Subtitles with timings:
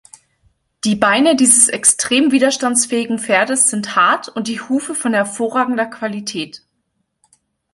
[0.83, 6.63] Die Beine dieses extrem widerstandsfähigen Pferdes sind hart und die Hufe von hervorragender Qualität.